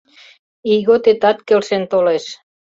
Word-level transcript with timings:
Ийготетат 0.71 1.37
келшен 1.47 1.83
толеш. 1.91 2.25